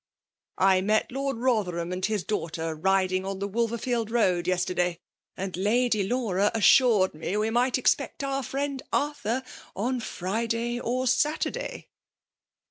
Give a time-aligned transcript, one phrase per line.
[0.73, 4.99] "I met Lord Rother ham and his daughter riding on the Wolver field Hoad yesterday;
[5.37, 9.45] and Lady Laura as siured me we might esqpect our friend Artiiur
[9.75, 11.89] on Friday or Saturday.